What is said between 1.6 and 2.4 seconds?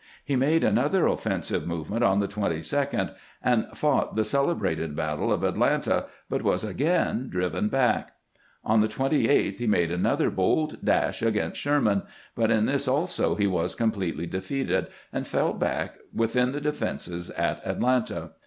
movement on the